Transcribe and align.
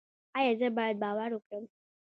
ایا 0.37 0.53
زه 0.59 0.67
باید 0.77 0.95
باور 1.03 1.29
وکړم؟ 1.33 1.63